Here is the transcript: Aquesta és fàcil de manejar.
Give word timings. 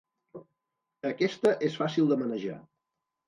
Aquesta 1.09 1.53
és 1.69 1.77
fàcil 1.83 2.09
de 2.13 2.19
manejar. 2.25 2.57